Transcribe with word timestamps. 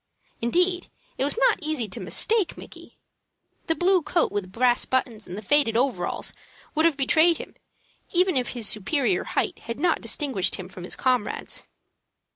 Indeed, 0.41 0.89
it 1.19 1.23
was 1.23 1.37
not 1.37 1.59
easy 1.61 1.87
to 1.89 1.99
mistake 1.99 2.57
Micky. 2.57 2.97
The 3.67 3.75
blue 3.75 4.01
coat 4.01 4.31
with 4.31 4.51
brass 4.51 4.83
buttons 4.83 5.27
and 5.27 5.37
the 5.37 5.43
faded 5.43 5.77
overalls 5.77 6.33
would 6.73 6.85
have 6.85 6.97
betrayed 6.97 7.37
him, 7.37 7.53
even 8.11 8.35
if 8.35 8.49
his 8.53 8.67
superior 8.67 9.25
height 9.25 9.59
had 9.59 9.79
not 9.79 10.01
distinguished 10.01 10.55
him 10.55 10.67
from 10.69 10.85
his 10.85 10.95
comrades. 10.95 11.67